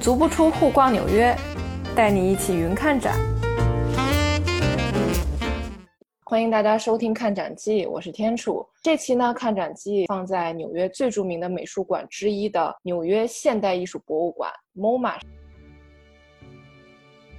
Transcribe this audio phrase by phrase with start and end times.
[0.00, 1.36] 足不出户逛纽约，
[1.94, 3.14] 带你一起云看展。
[6.24, 8.66] 欢迎大家收听《看展记》，我是天楚。
[8.82, 15.20] 这期呢，《看展记》放在纽约最著名的美术馆之一的纽约现代艺术博物馆 （MoMA）。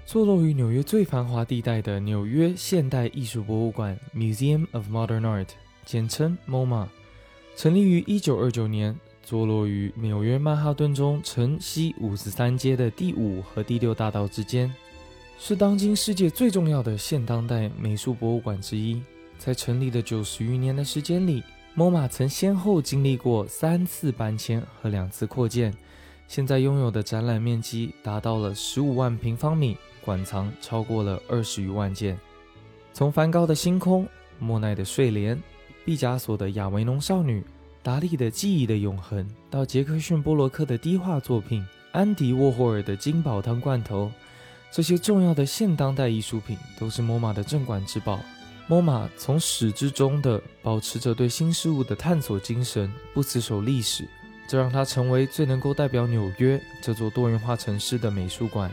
[0.06, 5.48] 坐落于纽约最繁华地带的纽约现代艺术博物馆 （Museum of Modern Art），
[5.84, 6.86] 简称 MoMA，
[7.56, 9.00] 成立于1929年。
[9.24, 14.74] 坐落于纽约曼哈顿中城西五十三街的第五和第六大道之间，
[15.38, 19.02] 是当今世界最重要的现当代美术博物馆之一。
[19.38, 21.44] 在成立的九十余年的时间里
[21.76, 25.74] ，MoMA 曾先后经历过三次搬迁和两次扩建，
[26.28, 32.20] 现在拥有的展览面积达到了十五万平方米，馆藏超过了二十余万件。
[32.94, 34.08] 从梵高的星空、
[34.38, 35.42] 莫奈的睡莲、
[35.86, 37.44] 毕加索的亚维农少女。
[37.84, 44.12] 达利的记忆的永恒，到杰克逊波洛克的低画作品，安迪沃霍尔的金宝汤罐头，
[44.70, 48.20] 这些重要的现当代艺术品都是 MoMA 的镇馆之宝。
[48.70, 54.08] MoMA 从始至终的保持着对新事物的探索精神，不死守历史，
[54.48, 58.72] 这让它成为最能够代表纽约这座多元化城市的美术馆。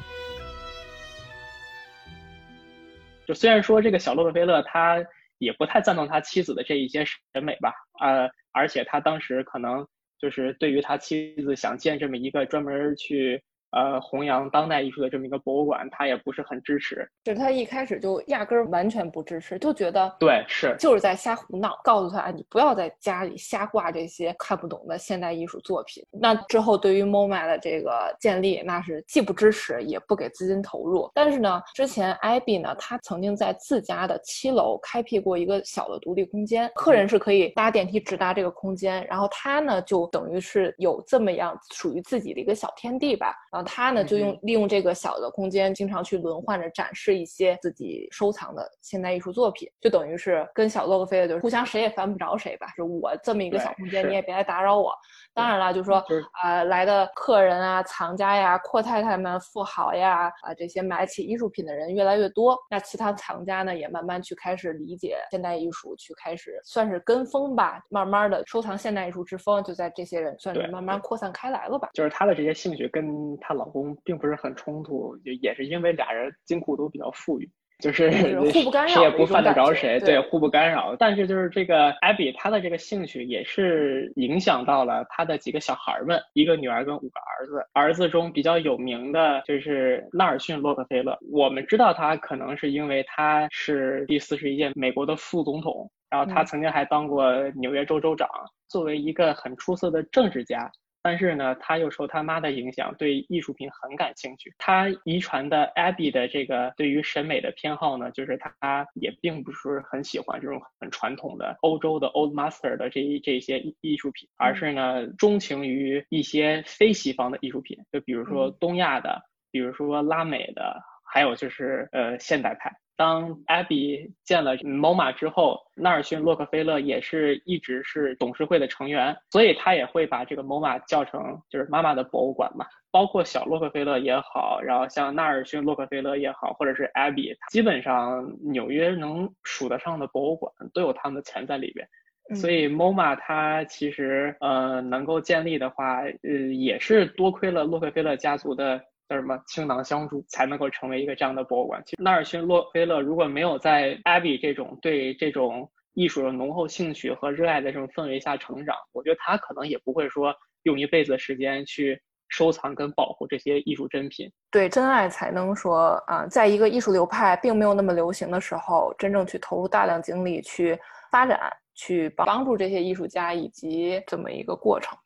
[3.27, 5.03] 就虽然说这个小洛克菲勒他
[5.39, 8.29] 也不太赞同他妻子的这一些审美吧，呃。
[8.53, 9.87] 而且他当时可能
[10.19, 13.43] 就是对于他妻子想建这么一个专门去。
[13.71, 17.07] 呃，弘扬当代艺术的这么一个博物馆，他也不是很支持。
[17.23, 26.03] 就是他一开始就压根儿完全不支持，就觉得对是就是在瞎胡闹，告诉他你不要在家里瞎挂这些看不懂的现代艺术作品。
[26.11, 31.11] 那之后对于 MoMA 的这个建立，那是既不支持也不给资金投入。
[31.13, 43.35] 但是呢，之前 Abby 呢，他曾经在自家的七楼开辟过一个小的独立空间，客人是可以搭电梯直达这个空间，然后他呢就等于是有这么样属于自己的一个小天地吧。
[43.63, 52.67] 他呢，就用利用这个小的空间，经常去轮换着展示一些自己收藏的现代艺术作品，就等于是跟小洛克菲勒就是互相谁也烦不着谁吧。
[52.77, 54.93] 就我这么一个小空间，你也别来打扰我。
[55.35, 56.03] 当然了，就说
[56.43, 62.59] 啊，来的客人啊、藏家呀、阔太太们、富豪呀啊，这些买起艺术品的人越来越多。
[62.71, 67.83] 那其他藏家呢，也慢慢去开始理解现代艺术，去开始算是跟风吧。
[67.89, 71.89] 慢慢的，收藏现代艺术之风就在这些人算是慢慢扩散开来了吧。
[71.95, 73.48] 就是他的这些兴趣跟他。
[73.55, 77.49] 老公并不是很冲突，也也是因为俩人金库都比较富裕，
[77.81, 78.11] 就 是
[78.53, 80.97] 互不干扰，谁也不犯得着谁，对，互不干扰。
[80.97, 87.65] 但是就是这个艾比，她的这个兴趣也是影响到了她的几个小孩们，一个女儿跟五个儿子。
[87.73, 98.29] 儿子中比较有名的就是纳尔逊·洛克菲勒，我们知道他可能是因为他是第四十一届美国的副总统，然后他曾经还当过纽约州州长。
[98.69, 100.71] 作为一个很出色的政治家。
[101.03, 104.53] 但是呢，他又受他妈的影响，对艺术品很感兴趣。
[104.59, 122.73] 他遗传的 Abby 的这个对于审美的偏好呢，就是他也并不是很喜欢这种很传统的欧洲的 Old Master 的这一这些艺术品，而是呢钟情于一些非西方的艺术品，就比如说东亚的，比如说拉美的，还有就是呃现代派。
[122.99, 132.67] 当 Abby 建了 MoMA 之后，纳尔逊·洛克菲勒也是一直是董事会的成员，所以他也会把这个 MoMA 叫成就是妈妈的博物馆嘛。
[132.91, 141.87] 包括小洛克菲勒也好，然后像纳尔逊·洛克菲勒也好，或者是 Abby，基本上纽约能数得上的博物馆都有他们的钱在里边。
[142.35, 148.83] 所以 MoMA 它其实呃能够建立的话，呃也是多亏了洛克菲勒家族的。
[149.09, 151.83] 叫什么倾囊相助才能够成为一个这样的博物馆？
[151.87, 161.99] 其实纳尔逊·洛菲勒如果没有在 Abby 这种对这种艺术的浓厚兴趣和热爱的这种氛围下成长，我觉得他可能也不会说用一辈子的时间去
[162.29, 164.31] 收藏跟保护这些艺术珍品。
[164.51, 170.79] 对，真爱才能说啊，在一个艺术流派并没有那么流行的时候，真正去投入大量精力去
[171.11, 174.97] 发展，去帮助这些艺术家以及这么一个过程。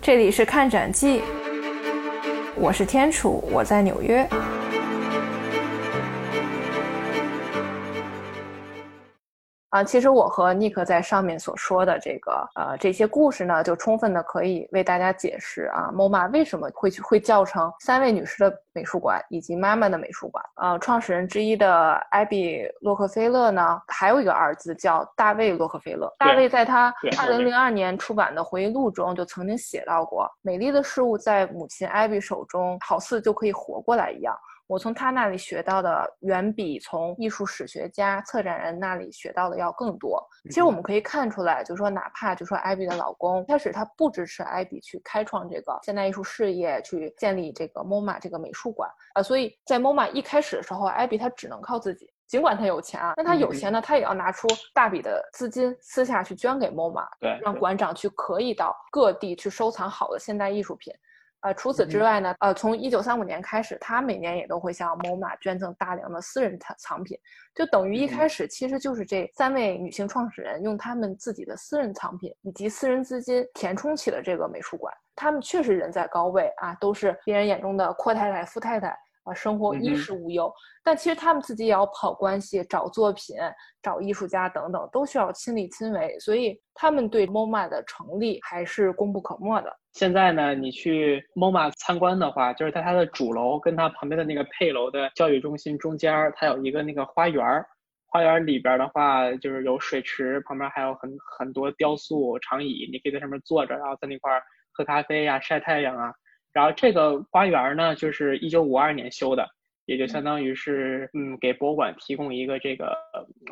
[0.00, 1.20] 这里是看展记。
[2.64, 4.26] 我是天楚，我在纽约。
[9.74, 20.44] 啊，其实我和尼克在上面所说的这个，呃，这些故事呢，就充分的可以为大家解释啊，MoMA 为什么会去会叫成三位女士的美术馆以及妈妈的美术馆。
[20.62, 26.08] 呃，创始人之一的艾比·洛克菲勒呢，还有一个儿子叫大卫·洛克菲勒。
[26.20, 34.38] 大卫在他二零零二年出版的回忆录中就曾经写到过：美丽的事物在母亲艾比手中，好似就可以活过来一样。
[34.66, 40.22] 我从他那里学到的远比从艺术史学家、策展人那里学到的要更多。
[40.44, 49.22] 其实我们可以看出来，就说哪怕就说艾比的老公，开始他不支持艾比去开创这个现代艺术事业，去建立这个 MoMA 这个美术馆啊。
[49.22, 52.10] 所以在 MoMA 一开始的时候，艾比他只能靠自己。
[52.26, 60.92] 尽管他有钱啊，那他有钱呢，他也要拿出大笔的资金私下去捐给 MoMA，对，让馆长去可以到各地去收藏好的现代艺术品。
[61.44, 67.18] 呃，除此之外呢，呃，从一九三五年开始，他每年也都会向 MoMA 捐赠大量的私人藏藏品，
[67.54, 74.90] 就等于一开始其实就是这三位女性创始人用他们自己的私人藏品以及私人资金填充起了这个美术馆。
[75.14, 78.98] 他们确实人在高位啊，都是别人眼中的阔太太、富太太。
[79.24, 83.36] 啊，生活衣食无忧，但其实他们自己也要跑关系、找作品、
[83.82, 89.74] 找艺术家等等，都需要亲力亲为，所以他们对 MoMA 的成立还是功不可没的。
[89.92, 97.66] 现在呢，你去 MoMA 参观的话，就是在它的主楼跟它旁边的那个配楼的教育中心中间，它有一个那个花园儿，
[98.06, 104.42] 花园里边的话就是有水池，旁边还有很很多雕塑长椅，你可以在上面坐着，然后在那块儿
[104.72, 106.12] 喝咖啡呀、晒太阳啊。
[106.54, 109.46] 然后这个花园呢，就是一九五二年修的，
[109.86, 112.96] 也就相当于是，嗯，给博物馆提供一个这个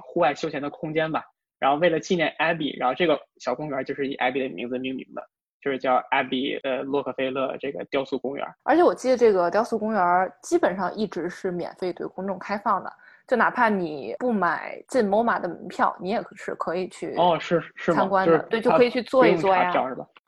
[0.01, 1.23] 户外休闲的空间吧。
[1.59, 5.23] 然后为了纪念 Abby，然后这个小公园就是以 Abby 的名字命名的，
[5.61, 8.47] 就是叫 Abby 呃洛克菲勒这个雕塑公园。
[8.63, 12.93] 而且我记得这个雕塑公园基本上一直是免费对公众开放的，
[13.27, 19.73] 就哪怕你不买进 MoMA 的门票，你也是可以去哦，是是参观的，对，就可以去坐一坐呀。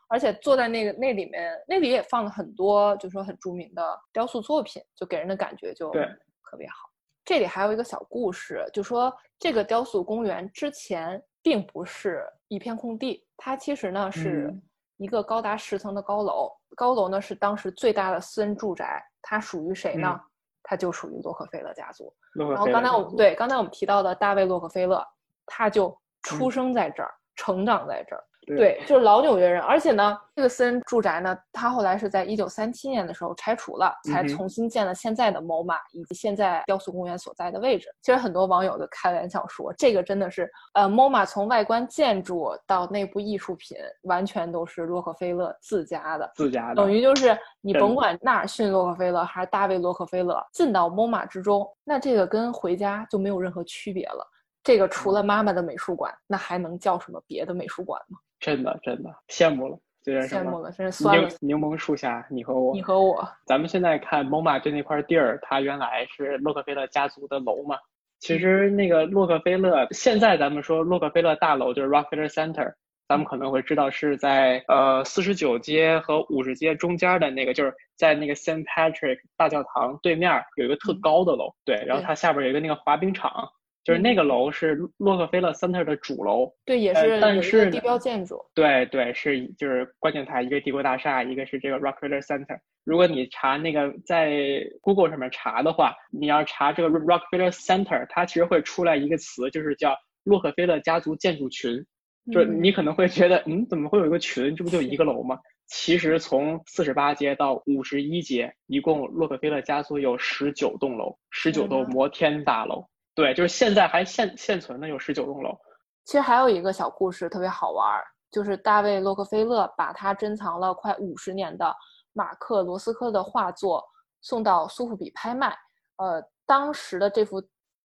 [0.09, 6.91] 而且坐在那个那里面，那里也放了很多，就是说很著名的雕塑作品，就给人的感觉就特别好。
[7.25, 14.55] 这里还有一个小故事，就说这个雕塑公园之前并不是一片空地，它其实呢是
[14.99, 20.21] 一个高达十层的高楼，高楼呢是当时最大的私人住宅，它属于谁呢？
[20.67, 22.15] 它就属于洛克菲勒家族。
[22.35, 25.07] 然后刚才我们对刚才我们提到的大卫洛克菲勒，
[25.47, 28.25] 他就出生在这儿，成长在这儿。
[28.47, 37.89] 对，就是老纽约人，而且呢，这个私人住宅呢，他后来是在一九三七年的时候拆除了，才重新建了现在的 MoMA 以及现在雕塑公园所在的位置。
[38.03, 54.31] 其实很多网友就开玩笑说，这个真的是，呃，MoMA 从外观建筑到内部艺术品，完全都是洛克菲勒自家的，自家的，等于就是你甭管纳尔逊洛克菲勒还是大卫洛克菲勒进到 MoMA 之中，那这个跟回家就没有任何区别了。
[54.63, 58.19] 这个除了妈妈的美术馆，那还能叫什么别的美术馆吗？
[58.45, 61.27] 真的真的羡慕了，羡慕了，真是酸了。
[61.41, 63.27] 柠檬树下，你和我，你和我。
[63.47, 67.79] 咱们现在看 MoMA 就那块地儿，它原来是洛克菲勒家族的楼嘛。
[68.21, 72.75] 其实那个洛克菲勒，现在咱们说洛克菲勒大楼就是 Rockefeller Center，
[73.09, 83.49] 咱们可能会知道是在呃四十九街和五十街中间的那个，就是在那个 Saint Patrick 大教堂对面有一个特高的楼，对，然后它下边有一个那个滑冰场。
[83.85, 88.43] 就是那个楼是洛克菲勒 Center 的主楼，对，也是，但是地标建筑。
[88.55, 92.59] 对对，是就是观景台，一个帝国大厦，一个是这个 Rockefeller Center。
[92.85, 101.85] 如果你查那个在 Google 上面查的话，你要查这个 Rockefeller Center，它其实会出来一个词，就是叫洛克菲勒家族建筑群。
[102.33, 104.57] 就是你可能会觉得，嗯，怎么会有一个群？
[104.57, 105.39] 这不就一个楼吗？
[105.67, 112.87] 其实从四十八街到五十一街，一共洛克菲勒家族有十九栋楼，十九栋摩天大楼。
[113.15, 115.57] 对，就是现在还现现存的有十九栋楼。
[116.05, 121.75] 其实还有一个小故事特别好玩，就是大卫洛克菲勒把他珍藏了快五十年的
[122.13, 123.83] 马克罗斯科的画作
[124.21, 125.57] 送到苏富比拍卖，
[125.97, 127.43] 呃，当时的这幅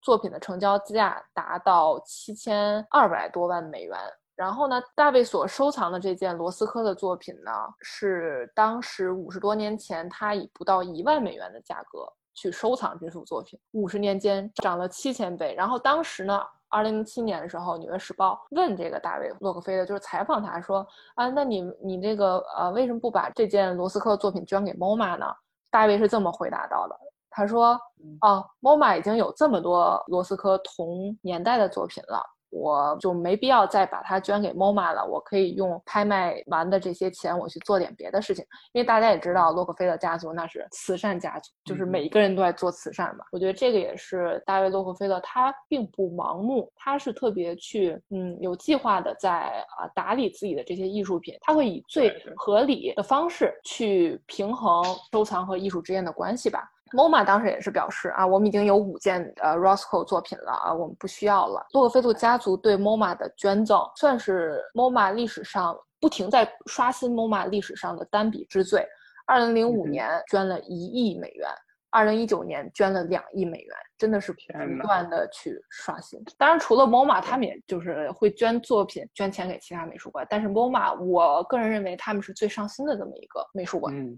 [0.02, 3.98] 作品的成交价达到七千二百多万美元。
[4.36, 12.12] 然后呢，大卫所收藏的这件罗斯科的作品呢，是当时五十多年前他以不到一万美元的价格。
[12.34, 15.54] 去收藏这幅作品，五十年间涨了七千倍。
[15.54, 25.26] 然后当时呢，二零零七年的时候，《纽约时报》问这个大卫洛克菲勒，就是采访他说啊，那你你这个呃，为什么不把这件罗斯科作品捐给 MoMA 呢？
[25.70, 26.96] 大卫是这么回答到的，
[27.30, 27.80] 他说
[28.20, 32.22] 啊，MoMA 已经有这么多罗斯科同年代的作品了。
[32.54, 38.44] 我就没必要再把它捐给 MoMA 了，我可以用拍卖完的这些钱，我去做点别的事情。
[38.72, 43.24] 因为大家也知道，洛克菲勒家族那是慈善家族，就是每一个人都在做慈善嘛。
[43.32, 56.70] 我觉得这个也是大卫洛克菲勒，他并不盲目，他是特别去，嗯，有计划的在啊打理自己的这些艺术品，他会以最合理的方式去平衡收藏和艺术之间的关系吧。
[56.94, 61.66] MoMA 当时也是表示啊，我们已经有五件呃 Roscoe 作品了啊，我们不需要了。
[61.72, 68.86] 洛克菲勒家族对 MoMA 的捐赠，算是 MoMA 历史上不停在刷新 MoMA 历史上的单笔之最。
[69.26, 71.48] 二零零五年捐了一亿美元，
[71.90, 74.38] 二零一九年捐了两亿美元，真的是不
[74.82, 76.22] 断的去刷新。
[76.38, 80.24] 当然，除了 MoMA，他们也就是会捐作品、捐钱给其他美术馆。
[80.30, 83.92] 但是 MoMA，我个人认为他们是最上心的这么一个美术馆。
[83.98, 84.16] 嗯。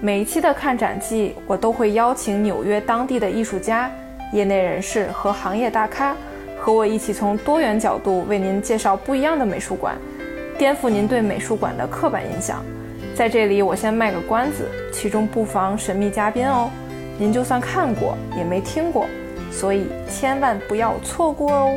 [0.00, 3.90] 每一期的看展季，我都会邀请纽约当地的艺术家、
[4.32, 6.14] 业内人士和行业大咖，
[6.56, 9.96] 和我一起从多元角度为您介绍不一样的美术馆，
[10.56, 12.64] 颠覆您对美术馆的刻板印象。
[13.12, 16.70] 在这里，我先卖个关子，其中不妨神秘嘉宾哦。
[17.18, 19.04] 您就算看过，也没听过，
[19.50, 21.76] 所以千万不要错过哦。